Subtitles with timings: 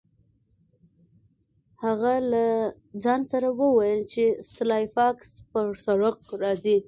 [1.83, 2.45] هغه له
[3.03, 6.77] ځان سره وویل چې سلای فاکس پر سړک راځي